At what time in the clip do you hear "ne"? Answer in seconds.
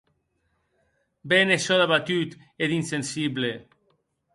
1.47-1.57